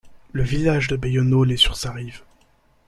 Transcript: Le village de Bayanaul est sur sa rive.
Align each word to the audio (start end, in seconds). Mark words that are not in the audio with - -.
Le 0.31 0.41
village 0.41 0.87
de 0.87 0.95
Bayanaul 0.95 1.51
est 1.51 1.57
sur 1.57 1.75
sa 1.77 1.91
rive. 1.91 2.21